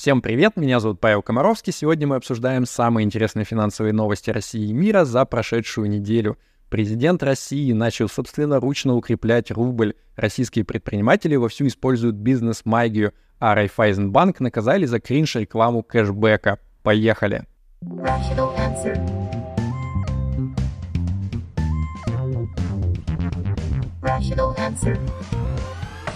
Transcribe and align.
Всем 0.00 0.22
привет, 0.22 0.56
меня 0.56 0.80
зовут 0.80 0.98
Павел 0.98 1.20
Комаровский. 1.20 1.74
Сегодня 1.74 2.06
мы 2.06 2.16
обсуждаем 2.16 2.64
самые 2.64 3.04
интересные 3.04 3.44
финансовые 3.44 3.92
новости 3.92 4.30
России 4.30 4.70
и 4.70 4.72
мира 4.72 5.04
за 5.04 5.26
прошедшую 5.26 5.90
неделю. 5.90 6.38
Президент 6.70 7.22
России 7.22 7.70
начал 7.72 8.08
собственноручно 8.08 8.94
укреплять 8.94 9.50
рубль. 9.50 9.92
Российские 10.16 10.64
предприниматели 10.64 11.36
вовсю 11.36 11.66
используют 11.66 12.16
бизнес-магию, 12.16 13.12
а 13.38 13.54
Райфайзенбанк 13.54 14.40
наказали 14.40 14.86
за 14.86 15.00
кринж 15.00 15.36
рекламу 15.36 15.82
кэшбэка. 15.82 16.60
Поехали! 16.82 17.44
Rational 24.00 24.56
answer. 24.56 24.98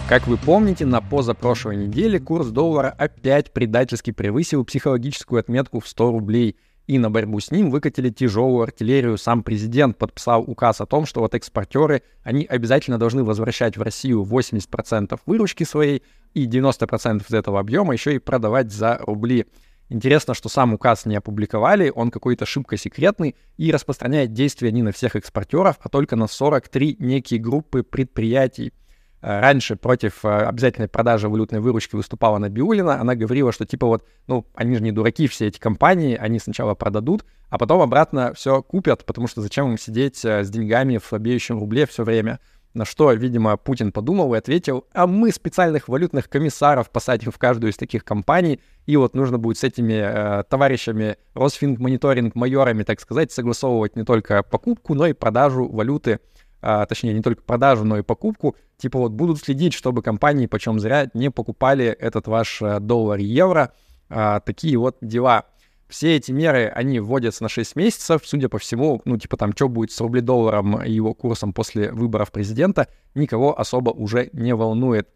Как 0.07 0.27
вы 0.27 0.37
помните, 0.37 0.85
на 0.85 1.01
позапрошлой 1.01 1.77
неделе 1.77 2.19
курс 2.19 2.49
доллара 2.49 2.93
опять 2.95 3.51
предательски 3.51 4.11
превысил 4.11 4.63
психологическую 4.63 5.39
отметку 5.39 5.79
в 5.79 5.87
100 5.87 6.11
рублей, 6.11 6.57
и 6.85 6.99
на 6.99 7.09
борьбу 7.09 7.39
с 7.39 7.49
ним 7.49 7.71
выкатили 7.71 8.11
тяжелую 8.11 8.61
артиллерию. 8.61 9.17
Сам 9.17 9.41
президент 9.41 9.97
подписал 9.97 10.43
указ 10.43 10.79
о 10.79 10.85
том, 10.85 11.07
что 11.07 11.21
вот 11.21 11.33
экспортеры, 11.33 12.03
они 12.21 12.45
обязательно 12.45 12.99
должны 12.99 13.23
возвращать 13.23 13.77
в 13.77 13.81
Россию 13.81 14.21
80% 14.21 15.19
выручки 15.25 15.63
своей 15.63 16.03
и 16.35 16.45
90% 16.45 17.23
из 17.27 17.33
этого 17.33 17.59
объема 17.59 17.93
еще 17.93 18.13
и 18.13 18.19
продавать 18.19 18.71
за 18.71 18.99
рубли. 18.99 19.47
Интересно, 19.89 20.35
что 20.35 20.49
сам 20.49 20.75
указ 20.75 21.07
не 21.07 21.15
опубликовали, 21.15 21.91
он 21.93 22.11
какой-то 22.11 22.45
шибко 22.45 22.77
секретный 22.77 23.35
и 23.57 23.71
распространяет 23.71 24.33
действия 24.33 24.71
не 24.71 24.83
на 24.83 24.91
всех 24.91 25.15
экспортеров, 25.15 25.77
а 25.79 25.89
только 25.89 26.15
на 26.15 26.27
43 26.27 26.97
некие 26.99 27.39
группы 27.39 27.81
предприятий. 27.81 28.71
Раньше 29.25 29.75
против 29.75 30.23
э, 30.23 30.27
обязательной 30.27 30.87
продажи 30.87 31.27
валютной 31.27 31.59
выручки 31.59 31.95
выступала 31.95 32.37
Набиулина. 32.37 33.01
Она 33.01 33.15
говорила, 33.15 33.51
что 33.51 33.65
типа 33.65 33.87
вот, 33.87 34.05
ну, 34.27 34.45
они 34.53 34.75
же 34.75 34.83
не 34.83 34.91
дураки 34.91 35.25
все 35.25 35.47
эти 35.47 35.57
компании, 35.57 36.15
они 36.15 36.37
сначала 36.37 36.75
продадут, 36.75 37.25
а 37.49 37.57
потом 37.57 37.81
обратно 37.81 38.35
все 38.35 38.61
купят, 38.61 39.03
потому 39.03 39.27
что 39.27 39.41
зачем 39.41 39.71
им 39.71 39.79
сидеть 39.79 40.23
э, 40.23 40.43
с 40.43 40.49
деньгами 40.51 40.99
в 40.99 41.05
слабеющем 41.05 41.57
рубле 41.57 41.87
все 41.87 42.03
время. 42.03 42.39
На 42.75 42.85
что, 42.85 43.11
видимо, 43.13 43.57
Путин 43.57 43.91
подумал 43.91 44.35
и 44.35 44.37
ответил, 44.37 44.85
а 44.93 45.07
мы 45.07 45.31
специальных 45.31 45.87
валютных 45.87 46.29
комиссаров 46.29 46.91
посадим 46.91 47.31
в 47.31 47.39
каждую 47.39 47.71
из 47.71 47.77
таких 47.77 48.03
компаний, 48.03 48.59
и 48.85 48.95
вот 48.95 49.15
нужно 49.15 49.39
будет 49.39 49.57
с 49.57 49.63
этими 49.63 50.03
э, 50.05 50.43
товарищами 50.43 51.17
Росфинмониторинг 51.33 52.35
майорами, 52.35 52.83
так 52.83 52.99
сказать, 52.99 53.31
согласовывать 53.31 53.95
не 53.95 54.03
только 54.03 54.43
покупку, 54.43 54.93
но 54.93 55.07
и 55.07 55.13
продажу 55.13 55.67
валюты 55.67 56.19
а, 56.67 56.87
точнее, 56.87 57.13
не 57.13 57.21
только 57.21 57.43
продажу, 57.43 57.85
но 57.85 57.99
и 57.99 58.01
покупку, 58.01 58.55
типа 58.77 58.97
вот 58.97 59.11
будут 59.11 59.37
следить, 59.37 59.73
чтобы 59.73 60.01
компании 60.01 60.47
почем 60.47 60.79
зря 60.79 61.11
не 61.13 61.29
покупали 61.29 61.85
этот 61.85 62.25
ваш 62.25 62.59
э, 62.59 62.79
доллар 62.79 63.19
и 63.19 63.23
евро. 63.23 63.71
А, 64.09 64.39
такие 64.39 64.75
вот 64.77 64.97
дела. 64.99 65.45
Все 65.87 66.15
эти 66.15 66.31
меры, 66.31 66.65
они 66.73 66.99
вводятся 66.99 67.43
на 67.43 67.49
6 67.49 67.75
месяцев, 67.75 68.23
судя 68.25 68.49
по 68.49 68.57
всему, 68.57 68.99
ну, 69.05 69.15
типа 69.17 69.37
там, 69.37 69.51
что 69.55 69.69
будет 69.69 69.91
с 69.91 70.01
рубледолларом 70.01 70.81
и 70.81 70.91
его 70.91 71.13
курсом 71.13 71.53
после 71.53 71.91
выборов 71.91 72.31
президента, 72.31 72.87
никого 73.13 73.59
особо 73.59 73.91
уже 73.91 74.31
не 74.33 74.55
волнует. 74.55 75.07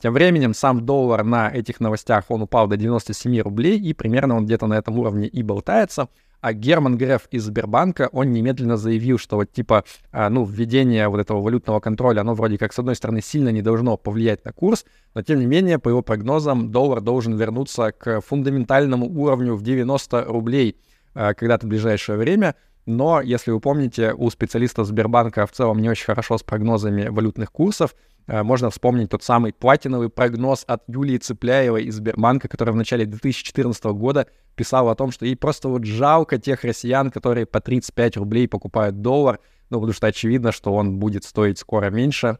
Тем 0.00 0.12
временем 0.12 0.54
сам 0.54 0.84
доллар 0.84 1.22
на 1.22 1.48
этих 1.48 1.78
новостях, 1.78 2.24
он 2.30 2.42
упал 2.42 2.66
до 2.66 2.76
97 2.76 3.42
рублей, 3.42 3.78
и 3.78 3.94
примерно 3.94 4.36
он 4.36 4.44
где-то 4.44 4.66
на 4.66 4.74
этом 4.74 4.98
уровне 4.98 5.28
и 5.28 5.44
болтается— 5.44 6.08
а 6.46 6.52
Герман 6.52 6.96
Греф 6.96 7.26
из 7.32 7.42
Сбербанка, 7.42 8.08
он 8.12 8.30
немедленно 8.30 8.76
заявил, 8.76 9.18
что 9.18 9.34
вот 9.34 9.50
типа, 9.50 9.82
а, 10.12 10.30
ну, 10.30 10.44
введение 10.44 11.08
вот 11.08 11.18
этого 11.18 11.42
валютного 11.42 11.80
контроля, 11.80 12.20
оно 12.20 12.34
вроде 12.34 12.56
как, 12.56 12.72
с 12.72 12.78
одной 12.78 12.94
стороны, 12.94 13.20
сильно 13.20 13.48
не 13.48 13.62
должно 13.62 13.96
повлиять 13.96 14.44
на 14.44 14.52
курс, 14.52 14.84
но 15.14 15.22
тем 15.22 15.40
не 15.40 15.46
менее, 15.46 15.80
по 15.80 15.88
его 15.88 16.02
прогнозам, 16.02 16.70
доллар 16.70 17.00
должен 17.00 17.34
вернуться 17.36 17.90
к 17.90 18.20
фундаментальному 18.20 19.06
уровню 19.06 19.56
в 19.56 19.62
90 19.62 20.26
рублей 20.26 20.76
а, 21.14 21.34
когда-то 21.34 21.66
в 21.66 21.68
ближайшее 21.68 22.16
время. 22.16 22.54
Но, 22.86 23.20
если 23.20 23.50
вы 23.50 23.58
помните, 23.58 24.14
у 24.16 24.30
специалистов 24.30 24.86
Сбербанка 24.86 25.48
в 25.48 25.50
целом 25.50 25.82
не 25.82 25.90
очень 25.90 26.06
хорошо 26.06 26.38
с 26.38 26.44
прогнозами 26.44 27.08
валютных 27.08 27.50
курсов, 27.50 27.96
можно 28.26 28.70
вспомнить 28.70 29.10
тот 29.10 29.22
самый 29.22 29.52
платиновый 29.52 30.08
прогноз 30.08 30.64
от 30.66 30.82
Юлии 30.88 31.18
Цепляевой 31.18 31.84
из 31.84 31.96
Сбербанка, 31.96 32.48
которая 32.48 32.72
в 32.72 32.76
начале 32.76 33.06
2014 33.06 33.84
года 33.84 34.26
писала 34.56 34.92
о 34.92 34.94
том, 34.96 35.12
что 35.12 35.26
ей 35.26 35.36
просто 35.36 35.68
вот 35.68 35.84
жалко 35.84 36.38
тех 36.38 36.64
россиян, 36.64 37.10
которые 37.10 37.46
по 37.46 37.60
35 37.60 38.16
рублей 38.16 38.48
покупают 38.48 39.00
доллар, 39.00 39.38
ну, 39.70 39.78
потому 39.78 39.92
что 39.92 40.06
очевидно, 40.06 40.52
что 40.52 40.74
он 40.74 40.98
будет 40.98 41.24
стоить 41.24 41.58
скоро 41.58 41.90
меньше. 41.90 42.38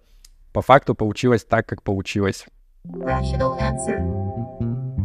По 0.52 0.62
факту 0.62 0.94
получилось 0.94 1.44
так, 1.44 1.66
как 1.66 1.82
получилось. 1.82 2.47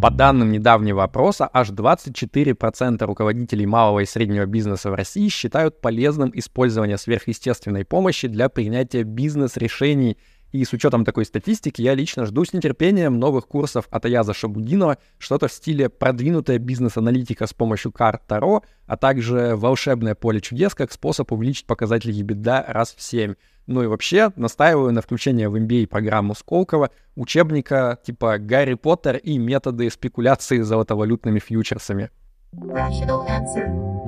По 0.01 0.09
данным 0.09 0.51
недавнего 0.51 1.03
опроса, 1.03 1.47
аж 1.53 1.69
24% 1.69 3.05
руководителей 3.05 3.67
малого 3.67 3.99
и 3.99 4.05
среднего 4.05 4.45
бизнеса 4.45 4.89
в 4.89 4.95
России 4.95 5.27
считают 5.29 5.79
полезным 5.79 6.31
использование 6.33 6.97
сверхъестественной 6.97 7.85
помощи 7.85 8.27
для 8.27 8.49
принятия 8.49 9.03
бизнес-решений 9.03 10.17
и 10.51 10.65
с 10.65 10.73
учетом 10.73 11.05
такой 11.05 11.25
статистики 11.25 11.81
я 11.81 11.93
лично 11.93 12.25
жду 12.25 12.45
с 12.45 12.53
нетерпением 12.53 13.19
новых 13.19 13.47
курсов 13.47 13.87
от 13.89 14.05
Аяза 14.05 14.33
Шабудинова, 14.33 14.97
что-то 15.17 15.47
в 15.47 15.53
стиле 15.53 15.89
продвинутая 15.89 16.57
бизнес-аналитика 16.57 17.47
с 17.47 17.53
помощью 17.53 17.91
карт 17.91 18.21
Таро, 18.27 18.63
а 18.85 18.97
также 18.97 19.55
волшебное 19.55 20.15
поле 20.15 20.41
чудес 20.41 20.75
как 20.75 20.91
способ 20.91 21.31
увеличить 21.31 21.65
показатели 21.65 22.13
EBITDA 22.13 22.65
раз 22.67 22.93
в 22.95 23.01
7. 23.01 23.35
Ну 23.67 23.83
и 23.83 23.87
вообще 23.87 24.31
настаиваю 24.35 24.91
на 24.91 25.01
включение 25.01 25.47
в 25.47 25.55
MBA 25.55 25.87
программу 25.87 26.35
Сколково 26.35 26.89
учебника 27.15 27.99
типа 28.03 28.37
«Гарри 28.37 28.73
Поттер 28.73 29.17
и 29.17 29.37
методы 29.37 29.89
спекуляции 29.89 30.61
золотовалютными 30.61 31.39
фьючерсами». 31.39 32.09
Rational 32.53 33.25
answer. 33.29 34.00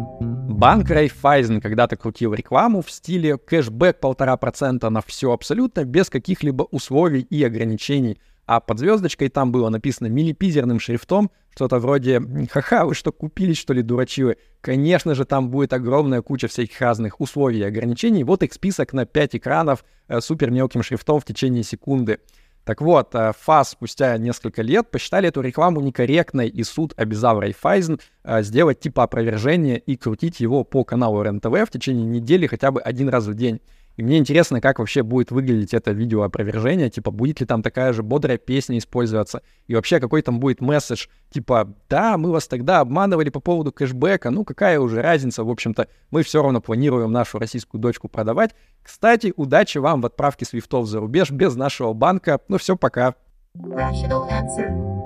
Банк 0.63 0.89
Райфайзен 0.89 1.59
когда-то 1.59 1.97
крутил 1.97 2.33
рекламу 2.33 2.81
в 2.81 2.89
стиле 2.89 3.37
кэшбэк 3.37 3.99
полтора 3.99 4.37
процента 4.37 4.89
на 4.89 5.01
все 5.01 5.33
абсолютно, 5.33 5.83
без 5.83 6.09
каких-либо 6.09 6.63
условий 6.71 7.19
и 7.19 7.43
ограничений. 7.43 8.17
А 8.45 8.61
под 8.61 8.79
звездочкой 8.79 9.27
там 9.27 9.51
было 9.51 9.67
написано 9.67 10.07
милипизерным 10.07 10.79
шрифтом, 10.79 11.31
что-то 11.53 11.79
вроде 11.79 12.21
«Ха-ха, 12.49 12.85
вы 12.85 12.95
что, 12.95 13.11
купились, 13.11 13.57
что 13.57 13.73
ли, 13.73 13.81
дурачивы?» 13.81 14.37
Конечно 14.61 15.15
же, 15.15 15.25
там 15.25 15.49
будет 15.49 15.73
огромная 15.73 16.21
куча 16.21 16.47
всяких 16.47 16.79
разных 16.79 17.19
условий 17.19 17.59
и 17.59 17.63
ограничений. 17.63 18.23
Вот 18.23 18.41
их 18.41 18.53
список 18.53 18.93
на 18.93 19.05
5 19.05 19.35
экранов 19.35 19.83
э, 20.07 20.21
супер 20.21 20.49
мелким 20.49 20.81
шрифтом 20.81 21.19
в 21.19 21.25
течение 21.25 21.63
секунды. 21.63 22.19
Так 22.63 22.79
вот, 22.79 23.13
э, 23.15 23.33
ФАС 23.37 23.71
спустя 23.71 24.17
несколько 24.17 24.61
лет 24.61 24.89
посчитали 24.89 25.27
эту 25.27 25.41
рекламу 25.41 25.81
некорректной, 25.81 26.47
и 26.47 26.63
суд 26.63 26.93
обязал 26.95 27.41
Райфайзен 27.41 27.99
сделать 28.25 28.79
типа 28.79 29.03
опровержение 29.03 29.77
и 29.79 29.95
крутить 29.95 30.39
его 30.39 30.63
по 30.63 30.83
каналу 30.83 31.23
РНТВ 31.23 31.67
в 31.67 31.69
течение 31.69 32.05
недели 32.05 32.47
хотя 32.47 32.71
бы 32.71 32.81
один 32.81 33.09
раз 33.09 33.25
в 33.27 33.33
день. 33.33 33.59
И 33.95 34.01
мне 34.01 34.17
интересно, 34.17 34.59
как 34.59 34.79
вообще 34.79 35.03
будет 35.03 35.31
выглядеть 35.31 35.73
это 35.73 35.91
видео 35.91 36.23
опровержения, 36.23 36.89
типа, 36.89 37.11
будет 37.11 37.41
ли 37.41 37.45
там 37.45 37.61
такая 37.61 37.93
же 37.93 38.01
бодрая 38.01 38.37
песня 38.37 38.79
использоваться, 38.79 39.43
и 39.67 39.75
вообще 39.75 39.99
какой 39.99 40.23
там 40.23 40.39
будет 40.39 40.61
месседж, 40.61 41.07
типа, 41.29 41.75
да, 41.89 42.17
мы 42.17 42.31
вас 42.31 42.47
тогда 42.47 42.79
обманывали 42.79 43.29
по 43.29 43.39
поводу 43.39 43.71
кэшбэка, 43.71 44.31
ну 44.31 44.45
какая 44.45 44.79
уже 44.79 45.01
разница, 45.01 45.43
в 45.43 45.49
общем-то, 45.49 45.87
мы 46.09 46.23
все 46.23 46.41
равно 46.41 46.59
планируем 46.59 47.11
нашу 47.11 47.37
российскую 47.37 47.79
дочку 47.79 48.09
продавать. 48.09 48.55
Кстати, 48.81 49.31
удачи 49.35 49.77
вам 49.77 50.01
в 50.01 50.07
отправке 50.07 50.45
свифтов 50.45 50.87
за 50.87 50.99
рубеж 50.99 51.29
без 51.29 51.55
нашего 51.55 51.93
банка, 51.93 52.39
ну 52.47 52.57
все, 52.57 52.75
пока. 52.75 53.13
Rational 53.55 54.27
answer. 54.31 55.02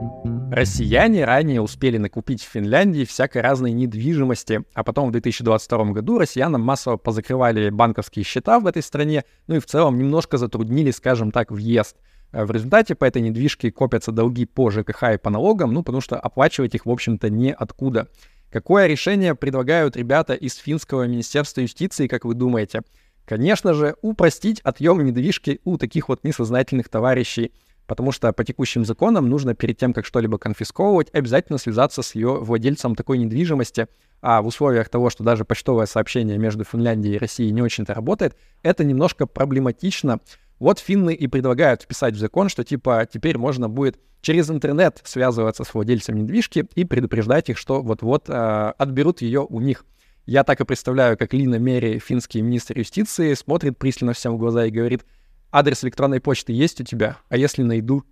Россияне 0.57 1.23
ранее 1.23 1.61
успели 1.61 1.99
накупить 1.99 2.41
в 2.41 2.49
Финляндии 2.49 3.05
всякой 3.05 3.43
разной 3.43 3.73
недвижимости, 3.73 4.63
а 4.73 4.83
потом 4.83 5.09
в 5.09 5.11
2022 5.11 5.91
году 5.91 6.17
россиянам 6.17 6.61
массово 6.61 6.97
позакрывали 6.97 7.69
банковские 7.69 8.25
счета 8.25 8.59
в 8.59 8.65
этой 8.65 8.81
стране, 8.81 9.23
ну 9.45 9.57
и 9.57 9.59
в 9.59 9.67
целом 9.67 9.99
немножко 9.99 10.39
затруднили, 10.39 10.89
скажем 10.89 11.29
так, 11.29 11.51
въезд. 11.51 11.97
Э, 12.31 12.43
в 12.43 12.49
результате 12.49 12.95
по 12.95 13.05
этой 13.05 13.21
недвижке 13.21 13.71
копятся 13.71 14.11
долги 14.11 14.47
по 14.47 14.71
ЖКХ 14.71 15.13
и 15.13 15.17
по 15.19 15.29
налогам, 15.29 15.75
ну 15.75 15.83
потому 15.83 16.01
что 16.01 16.19
оплачивать 16.19 16.73
их, 16.73 16.87
в 16.87 16.89
общем-то, 16.89 17.29
неоткуда. 17.29 18.07
Какое 18.49 18.87
решение 18.87 19.35
предлагают 19.35 19.95
ребята 19.95 20.33
из 20.33 20.55
финского 20.55 21.03
министерства 21.03 21.61
юстиции, 21.61 22.07
как 22.07 22.25
вы 22.25 22.33
думаете? 22.33 22.81
Конечно 23.25 23.75
же, 23.75 23.95
упростить 24.01 24.61
отъем 24.61 25.05
недвижки 25.05 25.61
у 25.65 25.77
таких 25.77 26.09
вот 26.09 26.23
несознательных 26.23 26.89
товарищей– 26.89 27.51
потому 27.87 28.11
что 28.11 28.31
по 28.33 28.43
текущим 28.43 28.85
законам 28.85 29.29
нужно 29.29 29.55
перед 29.55 29.77
тем, 29.77 29.93
как 29.93 30.05
что-либо 30.05 30.37
конфисковывать, 30.37 31.09
обязательно 31.13 31.57
связаться 31.57 32.01
с 32.03 32.13
ее 32.13 32.39
владельцем 32.39 32.95
такой 32.95 33.17
недвижимости, 33.17 33.87
а 34.21 34.41
в 34.41 34.47
условиях 34.47 34.89
того, 34.89 35.09
что 35.09 35.23
даже 35.23 35.45
почтовое 35.45 35.85
сообщение 35.85 36.37
между 36.37 36.63
Финляндией 36.63 37.15
и 37.15 37.17
Россией 37.17 37.51
не 37.51 37.61
очень-то 37.61 37.93
работает, 37.93 38.35
это 38.61 38.83
немножко 38.83 39.25
проблематично. 39.25 40.19
Вот 40.59 40.79
финны 40.79 41.13
и 41.13 41.27
предлагают 41.27 41.83
вписать 41.83 42.15
в 42.15 42.17
закон, 42.17 42.49
что 42.49 42.63
типа 42.63 43.07
теперь 43.11 43.37
можно 43.37 43.69
будет 43.69 43.99
через 44.21 44.49
интернет 44.49 44.99
связываться 45.03 45.63
с 45.63 45.73
владельцем 45.73 46.15
недвижки 46.15 46.65
и 46.73 46.83
предупреждать 46.83 47.49
их, 47.49 47.57
что 47.57 47.81
вот-вот 47.83 48.27
э, 48.27 48.73
отберут 48.77 49.21
ее 49.21 49.45
у 49.47 49.61
них. 49.61 49.85
Я 50.25 50.43
так 50.43 50.59
и 50.59 50.65
представляю, 50.65 51.15
как 51.15 51.33
Лина 51.33 51.55
Мери, 51.59 51.99
финский 51.99 52.41
министр 52.41 52.79
юстиции, 52.79 53.35
смотрит 53.35 53.77
пристально 53.77 54.13
всем 54.13 54.33
в 54.33 54.39
глаза 54.39 54.65
и 54.65 54.71
говорит— 54.71 55.05
Адрес 55.57 55.83
электронной 55.83 56.21
почты 56.21 56.53
есть 56.53 56.79
у 56.81 56.83
тебя? 56.83 57.17
А 57.29 57.35
если 57.35 57.63
найду? 57.63 58.03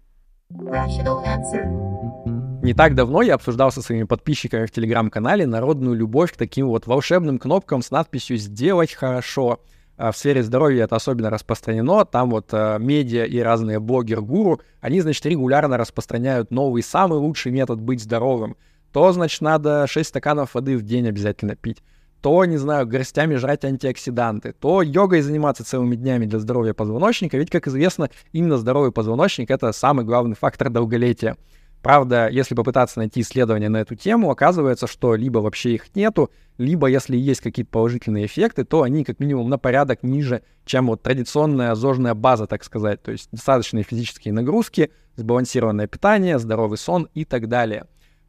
Не 2.64 2.74
так 2.74 2.96
давно 2.96 3.22
я 3.22 3.36
обсуждал 3.36 3.72
со 3.72 3.84
своими 3.84 4.06
подписчиками 4.06 4.66
в 4.66 4.72
телеграм-канале 4.72 5.46
народную 5.46 5.96
любовь 5.96 6.34
к 6.34 6.38
таким 6.38 6.70
вот 6.70 6.88
волшебным 6.88 7.38
кнопкам 7.38 7.84
с 7.84 7.92
надписью 7.92 8.38
«Сделать 8.38 8.94
хорошо». 8.94 9.60
А 9.96 10.12
в 10.12 10.18
сфере 10.18 10.42
здоровья 10.42 10.86
это 10.86 10.96
особенно 10.96 11.30
распространено. 11.30 12.04
Там 12.06 12.32
вот 12.32 12.48
э, 12.52 12.78
медиа 12.80 13.26
и 13.26 13.38
разные 13.38 13.80
блогер-гуру, 13.80 14.62
они, 14.82 15.02
значит, 15.02 15.24
регулярно 15.28 15.78
распространяют 15.78 16.50
новый, 16.50 16.82
самый 16.82 17.20
лучший 17.20 17.52
метод 17.52 17.80
быть 17.80 18.02
здоровым. 18.02 18.58
То, 18.92 19.12
значит, 19.12 19.42
надо 19.42 19.86
6 19.86 20.10
стаканов 20.10 20.56
воды 20.56 20.76
в 20.78 20.82
день 20.82 21.08
обязательно 21.08 21.56
пить 21.56 21.84
то, 22.26 22.44
не 22.44 22.58
знаю, 22.58 22.88
горстями 22.88 23.36
жрать 23.36 23.66
антиоксиданты, 23.66 24.52
то 24.54 24.82
йогой 24.82 25.22
заниматься 25.22 25.64
целыми 25.64 25.96
днями 25.96 26.26
для 26.26 26.40
здоровья 26.40 26.74
позвоночника, 26.74 27.38
ведь, 27.38 27.52
как 27.52 27.68
известно, 27.68 28.10
именно 28.32 28.58
здоровый 28.58 28.92
позвоночник— 28.92 29.52
это 29.52 29.72
самый 29.72 30.06
главный 30.06 30.36
фактор 30.36 30.72
долголетия. 30.72 31.38
Правда, 31.84 32.28
если 32.28 32.56
попытаться 32.56 32.98
найти 32.98 33.22
исследования 33.22 33.70
на 33.70 33.78
эту 33.78 33.94
тему, 33.94 34.32
оказывается, 34.32 34.88
что 34.88 35.14
либо 35.14 35.38
вообще 35.38 35.76
их 35.76 35.96
нету, 35.96 36.32
либо 36.58 36.88
если 36.88 37.16
есть 37.16 37.42
какие-то 37.42 37.70
положительные 37.70 38.26
эффекты, 38.26 38.64
то 38.64 38.82
они 38.82 39.04
как 39.04 39.20
минимум 39.20 39.48
на 39.48 39.60
порядок 39.60 40.02
ниже, 40.02 40.42
чем 40.66 40.88
вот 40.88 41.04
традиционная 41.04 41.76
зожная 41.76 42.16
база, 42.16 42.48
так 42.48 42.64
сказать. 42.64 43.04
То 43.04 43.12
есть 43.12 43.30
достаточные 43.32 43.84
физические 43.84 44.34
нагрузки, 44.34 44.90
сбалансированное 45.16 45.86
питание, 45.86 46.40
здоровый 46.40 46.80
сон 46.80 47.08
и 47.14 47.24
так 47.24 47.48
далее. 47.48 47.86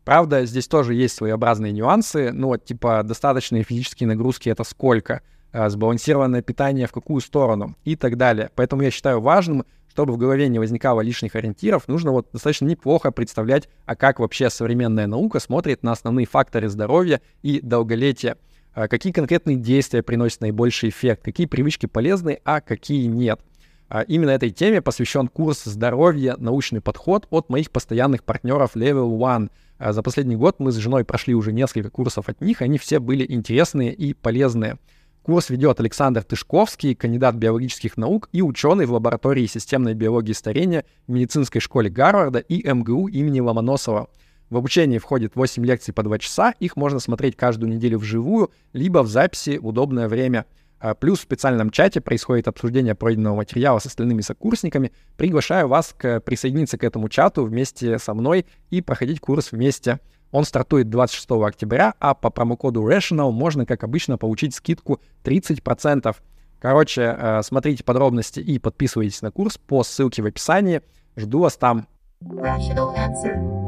Правда, 0.06 0.47
здесь 0.47 0.69
тоже 0.69 0.94
есть 0.94 1.17
своеобразные 1.17 1.73
нюансы. 1.73 2.31
Ну 2.31 2.56
типа, 2.56 3.03
достаточные 3.03 3.64
физические 3.64 4.06
нагрузки— 4.06 4.49
это 4.50 4.62
сколько? 4.62 5.20
А, 5.53 5.69
сбалансированное 5.69 6.43
питание 6.43 6.87
в 6.87 6.93
какую 6.93 7.20
сторону? 7.20 7.75
И 7.82 7.97
так 7.97 8.17
далее. 8.17 8.50
Поэтому 8.55 8.82
я 8.82 8.93
считаю 8.93 9.20
важным, 9.20 9.64
чтобы 9.91 10.12
в 10.12 10.17
голове 10.17 10.47
не 10.47 10.61
возникало 10.61 11.00
лишних 11.00 11.35
ориентиров, 11.35 11.88
нужно 11.88 12.12
вот 12.12 12.29
достаточно 12.32 12.67
неплохо 12.67 13.11
представлять, 13.11 13.69
а 13.85 13.97
как 13.97 14.20
вообще 14.20 14.49
современная 14.49 15.08
наука 15.08 15.41
смотрит 15.41 15.82
на 15.82 15.91
основные 15.91 16.26
факторы 16.26 16.69
здоровья 16.69 17.20
и 17.43 17.61
долголетия. 17.61 18.37
А 18.75 18.87
какие 18.87 19.12
конкретные 19.12 19.56
действия 19.56 20.05
приносят 20.05 20.41
наибольший 20.41 20.91
эффект, 20.91 21.25
какие 21.25 21.49
привычки 21.49 21.87
полезны, 21.87 22.38
а 22.44 22.61
какие 22.61 23.06
нет. 23.06 23.41
А 23.88 24.03
именно 24.03 24.31
этой 24.31 24.50
теме 24.50 24.83
посвящен 24.83 25.29
курс 25.29 25.65
«Здоровье. 25.65 26.35
Научный 26.38 26.81
подход» 26.81 27.27
от 27.31 27.49
моих 27.49 27.71
постоянных 27.71 28.25
партнеров 28.25 28.77
Level 28.77 29.19
One— 29.19 29.50
а 29.79 29.93
за 29.93 30.03
последний 30.03 30.37
год 30.37 30.56
мы 30.59 30.73
с 30.73 30.77
женой 30.77 31.05
прошли 31.05 31.35
уже 31.35 31.53
несколько 31.53 31.91
курсов 31.91 32.29
от 32.29 32.41
них, 32.41 32.62
они 32.62 32.79
все 32.79 32.99
были 32.99 33.27
интересные 33.29 33.93
и 33.93 34.15
полезные. 34.15 34.79
Курс 35.23 35.50
ведет 35.50 35.81
Александр 35.81 36.23
Тышковский, 36.23 36.94
кандидат 36.94 37.35
биологических 37.35 37.97
наук 37.97 38.29
и 38.33 38.43
ученый 38.43 38.87
в 38.87 38.93
лаборатории 38.93 39.47
системной 39.47 39.94
биологии 39.94 40.32
старения 40.32 40.85
в 41.06 41.12
медицинской 41.12 41.61
школе 41.61 41.91
Гарварда 41.91 42.39
и 42.39 42.67
МГУ 42.67 43.09
имени 43.09 43.41
Ломоносова. 43.41 44.09
В 44.49 44.56
обучении 44.56 44.99
входит 44.99 45.35
8 45.35 45.67
лекций 45.67 45.93
по 45.93 46.05
2 46.05 46.21
часа, 46.21 46.55
их 46.61 46.77
можно 46.77 47.00
смотреть 47.00 47.37
каждую 47.37 47.71
неделю 47.71 47.99
вживую, 47.99 48.53
либо 48.73 49.03
в 49.03 49.09
записи 49.09 49.59
в 49.59 49.67
удобное 49.67 50.09
время– 50.09 50.47
плюс 51.00 51.20
в 51.20 51.23
специальном 51.23 51.70
чате 51.70 52.00
происходит 52.00 52.49
обсуждение 52.49 52.94
пройденного 52.94 53.37
материала 53.37 53.78
с 53.78 53.87
остальными 53.87 54.20
сокурсниками. 54.20 54.93
Приглашаю 55.17 55.69
вас 55.69 55.94
к, 55.96 56.20
присоединиться 56.20 56.78
к 56.78 56.84
этому 56.84 57.08
чату 57.08 57.44
вместе 57.44 57.99
со 57.99 58.14
мной 58.14 58.46
и 58.70 58.81
проходить 58.81 59.20
курс 59.20 59.52
вместе. 59.52 60.00
Он 60.32 60.44
стартует 60.44 60.90
26 60.90 61.31
октября, 61.31 61.94
а 61.99 62.14
по 62.14 62.31
промокоду 62.31 62.82
Rational 62.82 63.31
можно, 63.31 63.64
как 63.64 63.84
обычно, 63.84 64.19
получить 64.19 64.55
скидку 64.55 65.00
30%. 65.25 66.14
Короче, 66.58 67.17
э, 67.17 67.43
смотрите 67.43 67.84
подробности 67.84 68.40
и 68.40 68.58
подписывайтесь 68.58 69.22
на 69.22 69.31
курс 69.31 69.58
по 69.58 69.84
ссылке 69.84 70.22
в 70.22 70.26
описании. 70.26 70.82
Жду 71.17 71.40
вас 71.40 71.56
там. 71.56 71.87
Rational 72.22 72.94
answer. 72.96 73.66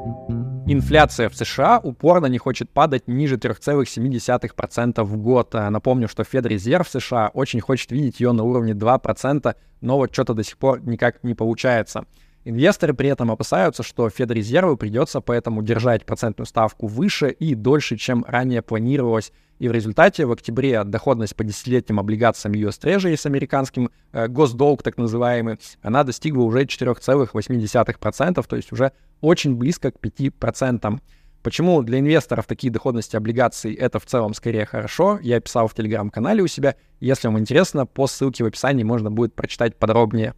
Инфляция 0.70 1.30
в 1.30 1.34
США 1.34 1.80
упорно 1.82 2.26
не 2.26 2.36
хочет 2.36 2.68
падать 2.68 3.08
ниже 3.08 3.36
3,7% 3.36 5.02
в 5.02 5.16
год. 5.16 5.54
А 5.54 5.70
напомню, 5.70 6.08
что 6.08 6.24
Федрезерв 6.24 6.86
США 6.86 7.30
очень 7.32 7.60
хочет 7.60 7.90
видеть 7.90 8.20
ее 8.20 8.32
на 8.32 8.42
уровне 8.42 8.74
2%, 8.74 9.56
но 9.80 9.96
вот 9.96 10.12
что-то 10.12 10.34
до 10.34 10.44
сих 10.44 10.58
пор 10.58 10.82
никак 10.82 11.24
не 11.24 11.32
получается. 11.32 12.04
Инвесторы 12.44 12.94
при 12.94 13.08
этом 13.08 13.30
опасаются, 13.30 13.82
что 13.82 14.08
Федрезерву 14.08 14.76
придется 14.76 15.20
поэтому 15.20 15.62
держать 15.62 16.06
процентную 16.06 16.46
ставку 16.46 16.86
выше 16.86 17.30
и 17.30 17.54
дольше, 17.54 17.96
чем 17.96 18.24
ранее 18.26 18.62
планировалось. 18.62 19.32
И 19.58 19.68
в 19.68 19.72
результате 19.72 20.24
в 20.24 20.32
октябре 20.32 20.84
доходность 20.84 21.34
по 21.34 21.42
десятилетним 21.42 21.98
облигациям 21.98 22.54
US 22.54 22.80
Treasury 22.80 23.16
с 23.16 23.26
американским 23.26 23.90
э, 24.12 24.28
госдолг, 24.28 24.82
так 24.82 24.96
называемый, 24.98 25.58
она 25.82 26.04
достигла 26.04 26.44
уже 26.44 26.64
4,8%, 26.64 28.46
то 28.46 28.56
есть 28.56 28.72
уже 28.72 28.92
очень 29.20 29.56
близко 29.56 29.90
к 29.90 29.96
5%. 29.96 31.00
Почему 31.42 31.82
для 31.82 31.98
инвесторов 31.98 32.46
такие 32.46 32.72
доходности 32.72 33.16
облигаций 33.16 33.72
это 33.74 33.98
в 33.98 34.06
целом 34.06 34.34
скорее 34.34 34.64
хорошо, 34.64 35.18
я 35.22 35.40
писал 35.40 35.68
в 35.68 35.74
телеграм-канале 35.74 36.42
у 36.42 36.46
себя. 36.46 36.76
Если 37.00 37.28
вам 37.28 37.38
интересно, 37.38 37.86
по 37.86 38.06
ссылке 38.06 38.44
в 38.44 38.46
описании 38.46 38.84
можно 38.84 39.10
будет 39.10 39.34
прочитать 39.34 39.76
подробнее. 39.76 40.34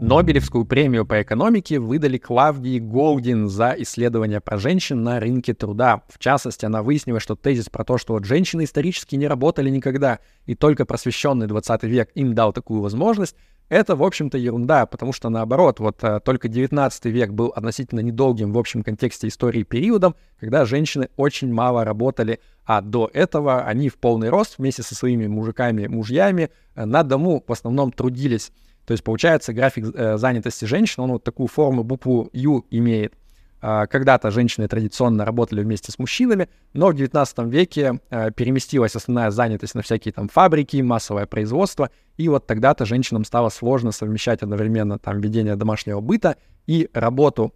Нобелевскую 0.00 0.64
премию 0.66 1.06
по 1.06 1.22
экономике 1.22 1.78
выдали 1.78 2.18
Клавдии 2.18 2.78
Голдин 2.78 3.48
за 3.48 3.74
исследования 3.78 4.40
про 4.40 4.58
женщин 4.58 5.02
на 5.02 5.18
рынке 5.18 5.54
труда. 5.54 6.02
В 6.08 6.18
частности, 6.18 6.66
она 6.66 6.82
выяснила, 6.82 7.18
что 7.18 7.34
тезис 7.34 7.70
про 7.70 7.84
то, 7.84 7.96
что 7.96 8.12
вот 8.12 8.24
женщины 8.24 8.64
исторически 8.64 9.16
не 9.16 9.26
работали 9.26 9.70
никогда, 9.70 10.18
и 10.44 10.54
только 10.54 10.84
просвещенный 10.84 11.46
20 11.46 11.82
век 11.84 12.10
им 12.14 12.34
дал 12.34 12.52
такую 12.52 12.82
возможность, 12.82 13.36
это, 13.68 13.96
в 13.96 14.02
общем-то, 14.02 14.38
ерунда, 14.38 14.86
потому 14.86 15.12
что, 15.12 15.28
наоборот, 15.28 15.78
вот 15.78 16.02
а, 16.02 16.20
только 16.20 16.48
19 16.48 17.04
век 17.06 17.30
был 17.30 17.48
относительно 17.48 18.00
недолгим 18.00 18.52
в 18.52 18.58
общем 18.58 18.82
контексте 18.82 19.28
истории 19.28 19.62
периодом, 19.62 20.16
когда 20.40 20.64
женщины 20.64 21.08
очень 21.16 21.52
мало 21.52 21.84
работали, 21.84 22.40
а 22.64 22.80
до 22.80 23.10
этого 23.12 23.62
они 23.64 23.88
в 23.88 23.96
полный 23.96 24.30
рост 24.30 24.58
вместе 24.58 24.82
со 24.82 24.94
своими 24.94 25.26
мужиками-мужьями 25.26 26.50
э, 26.74 26.84
на 26.84 27.02
дому 27.02 27.44
в 27.46 27.52
основном 27.52 27.92
трудились. 27.92 28.52
То 28.86 28.92
есть, 28.92 29.04
получается, 29.04 29.52
график 29.52 29.94
э, 29.94 30.16
занятости 30.16 30.64
женщин, 30.64 31.02
он 31.02 31.12
вот 31.12 31.24
такую 31.24 31.46
форму, 31.46 31.82
букву 31.82 32.30
«Ю» 32.32 32.64
имеет. 32.70 33.14
А, 33.60 33.86
когда-то 33.86 34.30
женщины 34.30 34.68
традиционно 34.68 35.24
работали 35.24 35.62
вместе 35.62 35.90
с 35.90 35.98
мужчинами, 35.98 36.48
но 36.74 36.88
в 36.88 36.94
19 36.94 37.38
веке 37.46 38.00
а, 38.10 38.30
переместилась 38.30 38.94
основная 38.94 39.30
занятость 39.30 39.74
на 39.74 39.82
всякие 39.82 40.12
там 40.12 40.28
фабрики, 40.28 40.80
массовое 40.80 41.26
производство, 41.26 41.90
и 42.16 42.28
вот 42.28 42.46
тогда-то 42.46 42.84
женщинам 42.84 43.24
стало 43.24 43.48
сложно 43.48 43.90
совмещать 43.90 44.42
одновременно 44.42 44.98
там 44.98 45.20
ведение 45.20 45.56
домашнего 45.56 46.00
быта 46.00 46.36
и 46.66 46.88
работу. 46.92 47.52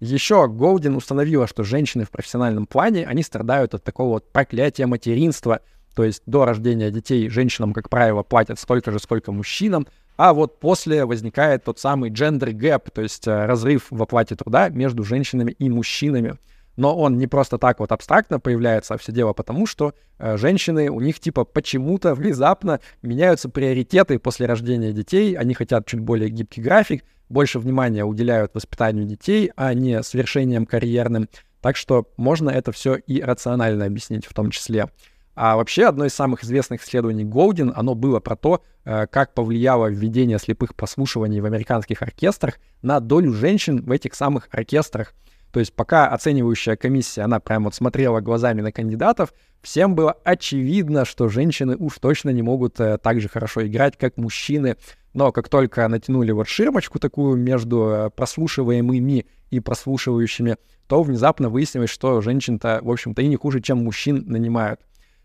Еще 0.00 0.48
Голдин 0.48 0.96
установила, 0.96 1.46
что 1.46 1.62
женщины 1.62 2.04
в 2.04 2.10
профессиональном 2.10 2.66
плане, 2.66 3.06
они 3.06 3.22
страдают 3.22 3.74
от 3.74 3.84
такого 3.84 4.14
вот 4.14 4.32
проклятия 4.32 4.86
материнства, 4.86 5.60
то 5.94 6.02
есть 6.02 6.22
до 6.26 6.44
рождения 6.44 6.90
детей 6.90 7.28
женщинам, 7.28 7.72
как 7.72 7.88
правило, 7.88 8.24
платят 8.24 8.58
столько 8.58 8.90
же, 8.90 8.98
сколько 8.98 9.30
мужчинам, 9.30 9.86
а 10.16 10.32
вот 10.32 10.60
после 10.60 11.04
возникает 11.04 11.64
тот 11.64 11.78
самый 11.78 12.10
gender 12.10 12.52
gap, 12.52 12.90
то 12.92 13.02
есть 13.02 13.26
э, 13.26 13.46
разрыв 13.46 13.86
в 13.90 14.02
оплате 14.02 14.36
труда 14.36 14.68
между 14.68 15.02
женщинами 15.02 15.52
и 15.52 15.68
мужчинами. 15.68 16.38
Но 16.76 16.96
он 16.96 17.18
не 17.18 17.26
просто 17.26 17.58
так 17.58 17.78
вот 17.78 17.92
абстрактно 17.92 18.40
появляется, 18.40 18.94
а 18.94 18.98
все 18.98 19.12
дело 19.12 19.32
потому, 19.32 19.66
что 19.66 19.94
э, 20.18 20.36
женщины, 20.36 20.88
у 20.88 21.00
них 21.00 21.20
типа 21.20 21.44
почему-то 21.44 22.14
внезапно 22.14 22.80
меняются 23.02 23.48
приоритеты 23.48 24.18
после 24.18 24.46
рождения 24.46 24.92
детей, 24.92 25.34
они 25.34 25.54
хотят 25.54 25.86
чуть 25.86 26.00
более 26.00 26.30
гибкий 26.30 26.60
график, 26.60 27.04
больше 27.28 27.58
внимания 27.58 28.04
уделяют 28.04 28.54
воспитанию 28.54 29.06
детей, 29.06 29.50
а 29.56 29.72
не 29.74 30.02
свершениям 30.02 30.66
карьерным. 30.66 31.28
Так 31.60 31.76
что 31.76 32.08
можно 32.16 32.50
это 32.50 32.72
все 32.72 32.96
и 32.96 33.22
рационально 33.22 33.86
объяснить 33.86 34.26
в 34.26 34.34
том 34.34 34.50
числе. 34.50 34.88
А 35.34 35.56
вообще 35.56 35.86
одно 35.86 36.04
из 36.04 36.14
самых 36.14 36.44
известных 36.44 36.84
исследований 36.84 37.24
Голдин, 37.24 37.72
оно 37.74 37.94
было 37.94 38.20
про 38.20 38.36
то, 38.36 38.62
э, 38.84 39.06
как 39.08 39.34
повлияло 39.34 39.88
введение 39.88 40.38
слепых 40.38 40.74
прослушиваний 40.76 41.40
в 41.40 41.46
американских 41.46 42.02
оркестрах 42.02 42.60
на 42.82 43.00
долю 43.00 43.32
женщин 43.32 43.82
в 43.82 43.90
этих 43.90 44.14
самых 44.14 44.48
оркестрах. 44.52 45.12
То 45.50 45.60
есть 45.60 45.72
пока 45.72 46.08
оценивающая 46.08 46.76
комиссия, 46.76 47.22
она 47.22 47.38
прям 47.40 47.64
вот 47.64 47.74
смотрела 47.74 48.20
глазами 48.20 48.60
на 48.60 48.72
кандидатов, 48.72 49.32
всем 49.62 49.94
было 49.94 50.16
очевидно, 50.24 51.04
что 51.04 51.28
женщины 51.28 51.76
уж 51.76 51.98
точно 51.98 52.30
не 52.30 52.42
могут 52.42 52.78
э, 52.78 52.98
так 52.98 53.20
же 53.20 53.28
хорошо 53.28 53.66
играть, 53.66 53.96
как 53.96 54.16
мужчины. 54.16 54.76
Но 55.14 55.30
как 55.30 55.48
только 55.48 55.86
натянули 55.86 56.32
вот 56.32 56.48
ширмочку 56.48 56.98
такую 56.98 57.36
между 57.36 57.88
э, 57.88 58.10
прослушиваемыми 58.10 59.26
и 59.50 59.60
прослушивающими, 59.60 60.56
то 60.86 61.02
внезапно 61.02 61.48
выяснилось, 61.48 61.90
что 61.90 62.20
женщин-то, 62.20 62.80
в 62.82 62.90
общем-то, 62.90 63.22
и 63.22 63.28
не 63.28 63.36
хуже, 63.36 63.60
чем 63.60 63.78
мужчин 63.78 64.24
нанимают 64.26 64.80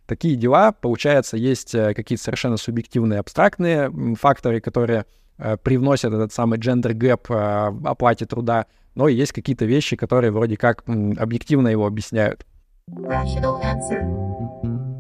такие 0.10 0.36
дела, 0.36 0.74
получается, 0.74 1.38
есть 1.38 1.74
э, 1.74 1.94
какие-то 1.94 2.24
совершенно 2.24 2.58
субъективные, 2.58 3.20
абстрактные 3.20 3.92
факторы, 4.20 4.60
которые 4.60 5.06
э, 5.38 5.56
привносят 5.56 6.14
этот 6.14 6.34
самый 6.34 6.60
gender 6.60 6.94
gap 6.94 7.28
э, 7.30 7.88
оплате 7.88 8.26
труда, 8.26 8.66
но 8.96 9.08
есть 9.08 9.32
какие-то 9.32 9.66
вещи, 9.66 9.96
которые 9.96 10.32
вроде 10.32 10.58
как 10.58 10.84
объективно 10.88 11.70
его 11.70 11.86
объясняют. 11.86 12.46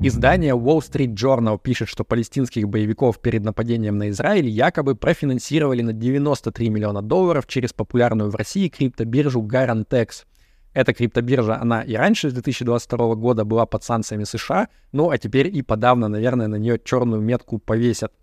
Издание 0.01 0.53
Wall 0.53 0.79
Street 0.79 1.13
Journal 1.13 1.59
пишет, 1.61 1.89
что 1.89 2.05
палестинских 2.05 2.69
боевиков 2.69 3.19
перед 3.19 3.43
нападением 3.43 3.97
на 3.97 4.09
Израиль 4.09 4.47
якобы 4.47 4.95
профинансировали 4.95 5.81
на 5.81 5.91
93 5.91 6.69
миллиона 6.69 7.01
долларов 7.01 7.47
через 7.47 7.73
популярную 7.73 8.29
в 8.29 8.35
России 8.35 8.69
криптобиржу 8.69 9.41
Garantex. 9.41 10.23
Эта 10.73 10.93
криптобиржа, 10.93 11.59
она 11.59 11.81
и 11.81 11.95
раньше, 11.95 12.29
с 12.29 12.33
2022 12.33 13.15
года, 13.15 13.43
была 13.43 13.65
под 13.65 13.83
санкциями 13.83 14.23
США, 14.23 14.67
ну 14.91 15.09
а 15.09 15.17
теперь 15.17 15.47
и 15.55 15.61
подавно, 15.61 16.07
наверное, 16.07 16.47
на 16.47 16.55
нее 16.55 16.79
черную 16.83 17.21
метку 17.21 17.57
повесят. 17.57 18.13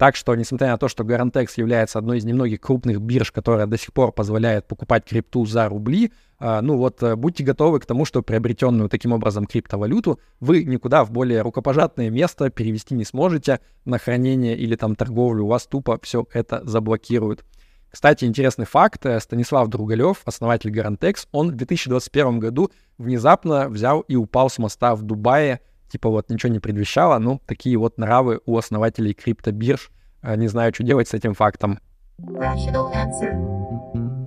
Так 0.00 0.16
что, 0.16 0.34
несмотря 0.34 0.68
на 0.68 0.78
то, 0.78 0.88
что 0.88 1.04
Garantex 1.04 1.48
является 1.56 1.98
одной 1.98 2.16
из 2.16 2.24
немногих 2.24 2.58
крупных 2.62 3.02
бирж, 3.02 3.30
которая 3.32 3.66
до 3.66 3.76
сих 3.76 3.92
пор 3.92 4.12
позволяет 4.12 4.66
покупать 4.66 5.04
крипту 5.04 5.44
за 5.44 5.68
рубли, 5.68 6.10
а, 6.38 6.62
ну 6.62 6.78
вот 6.78 7.02
э, 7.02 7.16
будьте 7.16 7.44
готовы 7.44 7.80
к 7.80 7.84
тому, 7.84 8.06
что 8.06 8.22
приобретенную 8.22 8.88
таким 8.88 9.12
образом 9.12 9.44
криптовалюту 9.44 10.18
вы 10.40 10.64
никуда 10.64 11.04
в 11.04 11.10
более 11.10 11.42
рукопожатное 11.42 12.08
место 12.08 12.48
перевести 12.48 12.94
не 12.94 13.04
сможете 13.04 13.60
на 13.84 13.98
хранение 13.98 14.56
или 14.56 14.74
там 14.74 14.96
торговлю, 14.96 15.44
у 15.44 15.48
вас 15.48 15.66
тупо 15.66 16.00
все 16.02 16.26
это 16.32 16.62
заблокируют. 16.64 17.44
Кстати, 17.90 18.24
интересный 18.24 18.66
факт. 18.66 19.04
Э, 19.04 19.18
Станислав 19.20 19.68
Другалев, 19.68 20.22
основатель 20.24 20.70
Garantex, 20.70 21.26
он 21.32 21.50
в 21.50 21.56
2021 21.56 22.38
году 22.38 22.70
внезапно 22.98 23.68
взял 23.68 24.00
и 24.02 24.16
упал 24.16 24.48
с 24.48 24.58
моста 24.58 24.94
в 24.94 25.02
Дубае. 25.02 25.60
Типа 25.88 26.08
вот 26.08 26.30
ничего 26.30 26.52
не 26.52 26.60
предвещало. 26.60 27.18
Ну, 27.18 27.40
такие 27.46 27.76
вот 27.76 27.98
нравы 27.98 28.40
у 28.46 28.56
основателей 28.56 29.12
криптобирж. 29.12 29.90
Э, 30.22 30.36
не 30.36 30.48
знаю, 30.48 30.72
что 30.72 30.84
делать 30.84 31.08
с 31.08 31.14
этим 31.14 31.34
фактом. 31.34 31.80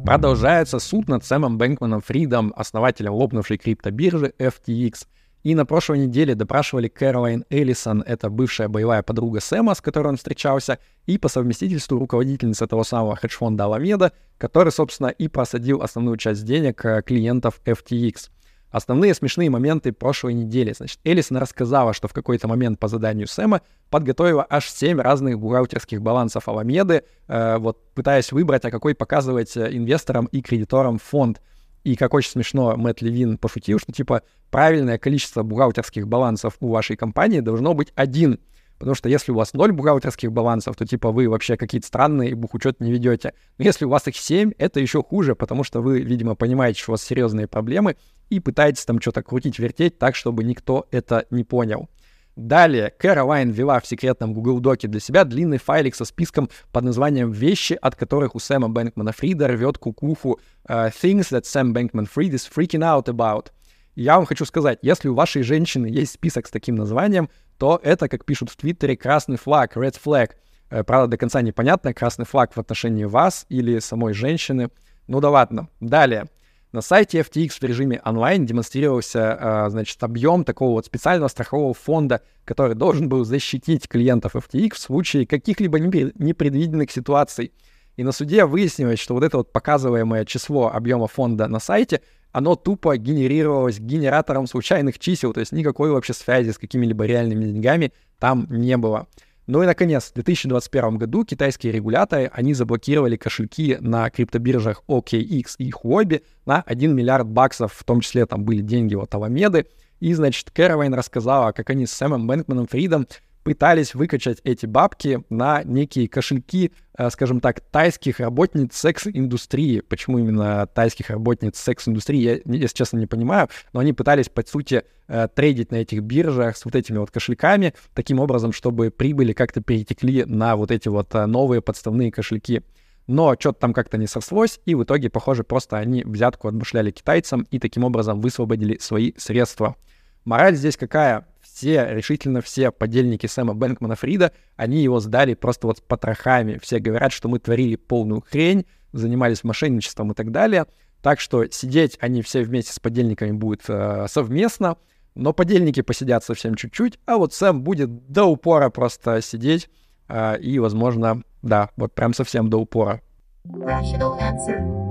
Продолжается 0.06 0.80
суд 0.80 1.08
над 1.08 1.24
Сэмом 1.24 1.58
Бэнкманом 1.58 2.02
Фридом, 2.02 2.54
основателем 2.58 3.14
лопнувшей 3.14 3.58
криптобиржи 3.58 4.34
FTX. 4.38 5.08
И 5.44 5.56
на 5.56 5.66
прошлой 5.66 6.00
неделе 6.00 6.36
допрашивали 6.36 6.88
Кэролайн 6.88 7.44
Эллисон, 7.50 8.02
это 8.02 8.30
бывшая 8.30 8.70
боевая 8.70 9.04
подруга 9.04 9.42
Сэма, 9.42 9.76
с 9.76 9.82
которой 9.82 10.08
он 10.08 10.16
встречался, 10.16 10.80
и 11.06 11.18
по 11.18 11.28
совместительству 11.28 12.00
руководительница 12.00 12.66
того 12.66 12.86
самого 12.86 13.18
хедж-фонда 13.18 13.66
Alameda, 13.66 14.14
который, 14.38 14.72
собственно, 14.72 15.08
и 15.08 15.28
просадил 15.28 15.82
основную 15.82 16.16
часть 16.16 16.46
денег 16.46 16.86
э, 16.86 17.02
клиентов 17.02 17.60
FTX. 17.66 18.30
Основные 18.72 19.14
смешные 19.14 19.50
моменты 19.50 19.92
прошлой 19.92 20.34
недели. 20.34 20.74
Значит, 20.74 21.00
Элисон 21.04 21.38
рассказала, 21.38 21.94
что 21.94 22.08
в 22.08 22.14
какой-то 22.14 22.48
момент 22.48 22.80
по 22.80 22.88
заданию 22.88 23.28
Сэма 23.28 23.62
подготовила 23.90 24.48
аж 24.50 24.68
7 24.70 25.00
разных 25.02 25.40
бухгалтерских 25.40 26.02
балансов 26.02 26.48
Аламеды, 26.48 27.04
э, 27.28 27.58
вот 27.58 27.84
пытаясь 27.94 28.32
выбрать, 28.32 28.64
а 28.64 28.72
какой 28.72 28.96
показывать 28.96 29.58
э, 29.58 29.76
инвесторам 29.76 30.26
и 30.28 30.42
кредиторам 30.42 31.00
фонд. 31.00 31.42
И 31.84 31.98
как 31.98 32.14
очень 32.14 32.32
смешно 32.32 32.78
Мэтт 32.78 33.02
Левин 33.02 33.38
пошутил, 33.38 33.78
что 33.78 33.92
типа 33.92 34.24
правильное 34.54 34.98
количество 34.98 35.44
бухгалтерских 35.44 36.08
балансов 36.08 36.56
у 36.60 36.70
вашей 36.70 36.96
компании 36.96 37.42
должно 37.42 37.74
быть 37.74 37.92
один— 37.96 38.40
Потому 38.84 38.96
что 38.96 39.08
если 39.08 39.32
у 39.32 39.36
вас 39.36 39.54
ноль 39.54 39.72
бухгалтерских 39.72 40.34
балансов, 40.34 40.76
то 40.76 40.86
типа 40.86 41.12
вы 41.12 41.30
вообще 41.30 41.56
какие-то 41.56 41.88
странные 41.88 42.36
бухучет 42.36 42.82
не 42.82 42.92
ведете. 42.92 43.34
Но 43.58 43.64
если 43.64 43.86
у 43.86 43.90
вас 43.90 44.10
их 44.10 44.18
7, 44.18 44.52
это 44.58 44.82
еще 44.82 45.02
хуже, 45.02 45.36
потому 45.36 45.64
что 45.64 45.82
вы, 45.82 46.02
видимо, 46.02 46.36
понимаете, 46.36 46.82
что 46.82 46.92
у 46.92 46.94
вас 46.94 47.02
серьезные 47.02 47.48
проблемы 47.48 47.96
и 48.30 48.42
пытаетесь 48.42 48.84
там 48.84 49.00
что-то 49.00 49.24
крутить, 49.24 49.58
вертеть 49.58 49.98
так, 49.98 50.16
чтобы 50.16 50.44
никто 50.44 50.86
это 50.92 51.26
не 51.30 51.46
понял. 51.46 51.88
Далее, 52.36 52.92
Кэролайн 52.98 53.52
ввела 53.52 53.80
в 53.80 53.88
секретном 53.88 54.34
Google 54.34 54.60
Доке 54.60 54.90
для 54.90 55.00
себя 55.00 55.24
длинный 55.24 55.60
файлик 55.60 55.96
со 55.96 56.04
списком 56.04 56.50
под 56.74 56.84
названием 56.84 57.32
«Вещи, 57.32 57.78
от 57.80 57.96
которых 57.96 58.36
у 58.36 58.40
Сэма 58.40 58.68
Бэнкмана 58.68 59.14
Фрида 59.14 59.48
рвет 59.48 59.78
кукуху. 59.78 60.42
Uh, 60.68 60.92
things 60.92 61.30
that 61.30 61.44
Sam 61.44 61.74
Bankman 61.74 62.10
Fried 62.14 62.34
is 62.34 62.50
freaking 62.54 62.84
out 62.84 63.06
about». 63.06 63.52
Я 63.96 64.16
вам 64.16 64.26
хочу 64.26 64.46
сказать, 64.46 64.80
если 64.82 65.08
у 65.08 65.14
вашей 65.14 65.44
женщины 65.44 65.86
есть 65.86 66.14
список 66.14 66.48
с 66.48 66.52
таким 66.52 66.76
названием, 66.76 67.30
то 67.60 67.80
это, 67.84 68.10
как 68.10 68.26
пишут 68.26 68.50
в 68.50 68.56
Твиттере, 68.56 68.98
красный 68.98 69.38
флаг, 69.38 69.78
red 69.78 69.96
flag. 70.04 70.32
Э, 70.72 70.84
правда, 70.84 71.12
до 71.12 71.18
конца 71.18 71.42
непонятно, 71.42 71.94
красный 71.94 72.26
флаг 72.26 72.56
в 72.56 72.60
отношении 72.60 73.04
вас 73.04 73.46
или 73.50 73.78
самой 73.78 74.14
женщины. 74.14 74.70
Ну 75.08 75.20
да 75.20 75.30
ладно. 75.30 75.68
Далее. 75.80 76.26
На 76.72 76.82
сайте 76.82 77.20
FTX 77.20 77.60
в 77.62 77.64
режиме 77.64 78.02
онлайн 78.04 78.48
демонстрировался, 78.48 79.38
э, 79.40 79.70
значит, 79.70 80.02
объем 80.02 80.44
такого 80.44 80.72
вот 80.72 80.88
специального 80.88 81.28
страхового 81.28 81.76
фонда, 81.76 82.22
который 82.46 82.74
должен 82.74 83.10
был 83.10 83.24
защитить 83.26 83.88
клиентов 83.88 84.36
FTX 84.36 84.74
в 84.74 84.80
случае 84.80 85.28
каких-либо 85.28 85.80
непредвиденных 85.80 86.90
ситуаций. 86.90 87.54
И 87.96 88.04
на 88.04 88.12
суде 88.12 88.46
выяснилось, 88.46 88.98
что 88.98 89.14
вот 89.14 89.24
это 89.24 89.38
вот 89.38 89.54
показываемое 89.54 90.26
число 90.26 90.72
объема 90.74 91.08
фонда 91.08 91.48
на 91.48 91.60
сайте 91.60 92.02
оно 92.34 92.56
тупо 92.56 92.98
генерировалось 92.98 93.80
генератором 93.80 94.48
случайных 94.48 95.00
чисел, 95.00 95.32
то 95.32 95.40
есть 95.40 95.54
никакой 95.54 95.92
вообще 95.92 96.14
связи 96.14 96.50
с 96.50 96.58
какими-либо 96.58 97.06
реальными 97.06 97.46
деньгами 97.46 97.94
там 98.20 98.48
не 98.50 98.76
было. 98.76 99.08
Ну 99.46 99.62
и, 99.62 99.66
наконец, 99.66 100.06
в 100.06 100.14
2021 100.14 100.98
году 100.98 101.26
китайские 101.26 101.74
регуляторы, 101.74 102.32
они 102.34 102.54
заблокировали 102.54 103.18
кошельки 103.18 103.78
на 103.80 104.10
криптобиржах 104.10 104.84
OKX 104.88 105.56
и 105.60 105.70
Huobi 105.72 106.24
на 106.46 106.62
1 106.62 106.96
миллиард 106.96 107.28
баксов, 107.28 107.74
в 107.74 107.84
том 107.84 108.02
числе 108.02 108.26
там 108.26 108.46
были 108.46 108.62
деньги 108.62 108.96
от 108.96 109.14
Аламеды. 109.14 109.68
И, 110.00 110.14
значит, 110.14 110.50
Кэровайн 110.52 110.94
рассказала, 110.94 111.52
как 111.52 111.70
они 111.70 111.86
с 111.86 111.92
Сэмом 111.92 112.26
Бэнкманом 112.26 112.68
Фридом 112.68 113.06
пытались 113.44 113.94
выкачать 113.94 114.40
эти 114.44 114.66
бабки 114.66 115.24
на 115.30 115.64
некие 115.64 116.08
кошельки, 116.08 116.72
э, 116.98 117.10
скажем 117.10 117.40
так, 117.40 117.60
тайских 117.60 118.20
работниц 118.20 118.76
секс-индустрии. 118.76 119.82
Почему 119.82 120.20
именно 120.20 120.68
тайских 120.68 121.10
работниц 121.10 121.58
секс-индустрии, 121.60 122.22
я, 122.22 122.40
если 122.46 122.76
честно, 122.76 122.98
не 122.98 123.08
понимаю, 123.08 123.50
но 123.74 123.82
они 123.82 123.94
пытались, 123.94 124.30
по 124.30 124.46
сути, 124.46 124.84
э, 125.08 125.28
трейдить 125.34 125.72
на 125.72 125.78
этих 125.78 126.02
биржах 126.02 126.58
с 126.58 126.66
вот 126.66 126.76
этими 126.76 126.98
вот 126.98 127.12
кошельками, 127.12 127.74
таким 127.94 128.20
образом, 128.20 128.54
чтобы 128.54 128.90
прибыли 128.90 129.34
как-то 129.34 129.62
перетекли 129.62 130.24
на 130.26 130.56
вот 130.56 130.72
эти 130.72 130.88
вот 130.88 131.14
э, 131.14 131.26
новые 131.26 131.62
подставные 131.62 132.12
кошельки. 132.12 132.64
Но 133.06 133.36
что-то 133.38 133.60
там 133.60 133.74
как-то 133.74 133.98
не 133.98 134.08
сослось, 134.08 134.62
и 134.66 134.76
в 134.76 134.84
итоге, 134.84 135.10
похоже, 135.10 135.44
просто 135.44 135.78
они 135.78 136.04
взятку 136.06 136.48
отбашляли 136.48 136.92
китайцам 136.92 137.46
и 137.52 137.60
таким 137.60 137.84
образом 137.84 138.22
высвободили 138.22 138.78
свои 138.78 139.12
средства. 139.18 139.76
Мораль 140.24 140.56
здесь 140.56 140.78
какая? 140.78 141.28
Все, 141.54 141.88
решительно 141.92 142.42
все 142.42 142.72
подельники 142.72 143.28
Сэма 143.28 143.54
Бэнкмана 143.54 143.96
Фрида, 143.96 144.32
они 144.56 144.82
его 144.82 145.00
сдали 145.00 145.36
просто 145.36 145.68
вот 145.68 145.78
с 145.78 145.82
потрохами. 145.82 146.60
Все 146.62 146.80
говорят, 146.80 147.12
что 147.12 147.30
мы 147.30 147.40
творили 147.40 147.76
полную 147.76 148.22
хрень, 148.22 148.66
занимались 148.92 149.44
мошенничеством 149.44 150.12
и 150.12 150.16
так 150.16 150.32
далее. 150.32 150.66
Так 151.02 151.20
что 151.20 151.46
сидеть 151.52 151.98
они 152.02 152.22
все 152.22 152.42
вместе 152.42 152.74
с 152.74 152.80
подельниками 152.80 153.32
будут 153.32 153.64
э, 153.68 154.08
совместно, 154.10 154.78
но 155.16 155.34
подельники 155.34 155.82
посидят 155.82 156.24
совсем 156.24 156.56
чуть-чуть, 156.56 156.98
а 157.06 157.18
вот 157.18 157.34
Сэм 157.34 157.62
будет 157.62 158.08
до 158.12 158.24
упора 158.26 158.70
просто 158.70 159.22
сидеть 159.22 159.70
э, 160.08 160.40
и, 160.40 160.58
возможно, 160.60 161.22
да, 161.42 161.70
вот 161.76 161.94
прям 161.94 162.14
совсем 162.14 162.50
до 162.50 162.58
упора. 162.58 163.02
Rational 163.46 164.18
answer. 164.20 164.83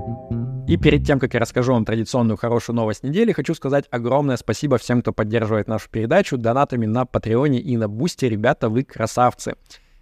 И 0.65 0.77
перед 0.77 1.05
тем, 1.05 1.19
как 1.19 1.33
я 1.33 1.41
расскажу 1.41 1.73
вам 1.73 1.83
традиционную 1.83 2.37
хорошую 2.37 2.77
новость 2.77 3.03
недели, 3.03 3.33
хочу 3.33 3.53
сказать 3.53 3.85
огромное 3.91 4.37
спасибо 4.37 4.77
всем, 4.77 5.01
кто 5.01 5.11
поддерживает 5.11 5.67
нашу 5.67 5.89
передачу 5.89 6.37
донатами 6.37 6.85
на 6.85 7.05
Патреоне 7.05 7.59
и 7.59 7.75
на 7.75 7.89
Бусте. 7.89 8.29
Ребята, 8.29 8.69
вы 8.69 8.83
красавцы. 8.83 9.55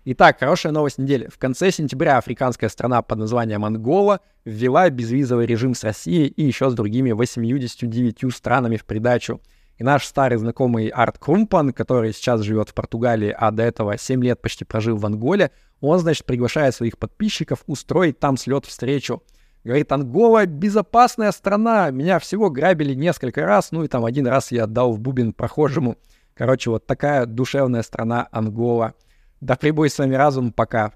Итак, 0.06 0.40
хорошая 0.40 0.72
новость 0.72 1.00
недели. 1.00 1.28
В 1.34 1.40
конце 1.40 1.72
сентября 1.72 2.20
африканская 2.20 2.70
страна 2.70 3.02
под 3.02 3.20
названием 3.20 3.66
Ангола 3.66 4.20
ввела 4.46 4.90
безвизовый 4.92 5.48
режим 5.48 5.74
с 5.74 5.84
Россией 5.84 6.28
и 6.28 6.44
еще 6.44 6.70
с 6.70 6.74
другими 6.76 7.12
89 7.12 8.34
странами 8.34 8.78
в 8.78 8.86
придачу. 8.86 9.42
И 9.80 9.84
наш 9.84 10.06
старый 10.06 10.38
знакомый 10.38 10.90
Арт 10.90 11.18
Крумпан, 11.18 11.74
который 11.74 12.14
сейчас 12.14 12.42
живет 12.42 12.70
в 12.70 12.76
Португалии, 12.76 13.36
а 13.36 13.50
до 13.50 13.64
этого 13.64 13.98
7 13.98 14.24
лет 14.24 14.40
почти 14.40 14.64
прожил 14.64 14.96
в 14.96 15.06
Анголе, 15.08 15.50
он, 15.80 15.98
значит, 15.98 16.26
приглашает 16.26 16.76
своих 16.76 17.00
подписчиков 17.00 17.64
устроить 17.66 18.20
там 18.20 18.38
слет-встречу. 18.38 19.24
Говорит, 19.64 19.92
Ангола 19.92 20.46
безопасная 20.46 21.32
страна, 21.32 21.92
меня 21.92 22.18
всего 22.20 22.50
грабили 22.50 22.96
несколько 22.96 23.46
раз, 23.46 23.72
ну 23.72 23.84
и 23.84 23.88
там 23.88 24.06
один 24.06 24.26
раз 24.26 24.52
я 24.52 24.64
отдал 24.64 24.92
в 24.92 25.00
бубен 25.00 25.34
прохожему. 25.34 25.98
Короче, 26.34 26.72
вот 26.72 26.88
такая 26.88 27.26
душевная 27.28 27.84
страна 27.84 28.28
Ангола. 28.32 28.96
Да 29.40 29.56
прибой 29.56 29.90
с 29.90 30.00
вами 30.00 30.16
разум, 30.16 30.52
пока. 30.52 30.94